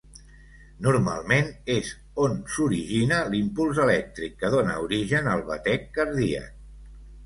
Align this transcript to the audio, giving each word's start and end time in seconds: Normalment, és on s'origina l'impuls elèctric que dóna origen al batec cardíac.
Normalment, 0.87 1.51
és 1.75 1.91
on 2.25 2.35
s'origina 2.55 3.21
l'impuls 3.35 3.85
elèctric 3.87 4.43
que 4.43 4.55
dóna 4.59 4.83
origen 4.89 5.35
al 5.39 5.49
batec 5.55 5.91
cardíac. 5.97 6.63